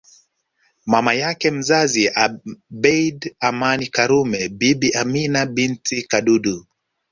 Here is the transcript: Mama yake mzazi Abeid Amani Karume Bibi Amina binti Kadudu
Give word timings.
Mama 0.85 1.13
yake 1.13 1.51
mzazi 1.51 2.09
Abeid 2.15 3.35
Amani 3.39 3.87
Karume 3.87 4.41
Bibi 4.59 4.89
Amina 5.01 5.45
binti 5.45 5.97
Kadudu 6.09 6.65